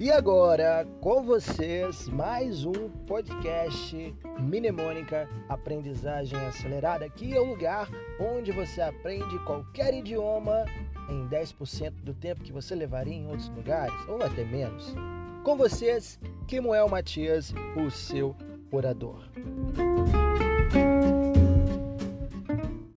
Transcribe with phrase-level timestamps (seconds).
[0.00, 7.04] E agora, com vocês, mais um podcast Mnemônica Aprendizagem Acelerada.
[7.04, 7.88] Aqui é o lugar
[8.20, 10.66] onde você aprende qualquer idioma
[11.10, 14.94] em 10% do tempo que você levaria em outros lugares, ou até menos.
[15.42, 18.36] Com vocês, Kimuel Matias, o seu
[18.70, 19.24] orador.